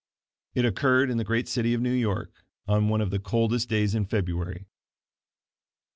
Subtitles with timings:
[0.55, 3.93] It occurred in the great city of New York, on one of the coldest days
[3.93, 4.65] in February.